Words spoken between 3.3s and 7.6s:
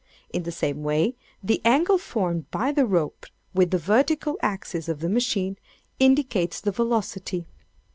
with the vertical axis of the machine, indicates the velocity.